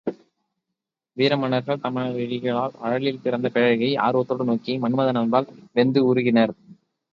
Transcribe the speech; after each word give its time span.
வீர 1.17 1.33
மன்னர்கள் 1.37 1.81
தம 1.83 2.05
விழிகளால் 2.15 2.73
அழலில் 2.81 3.21
பிறந்த 3.21 3.49
பேரழகியை 3.53 3.93
ஆர்வத்தோடு 3.99 4.43
நோக்கி 4.43 4.75
மன்மதன் 4.79 5.21
அம்பால் 5.21 5.49
வெந்து 5.73 6.01
உருகினர். 6.05 6.55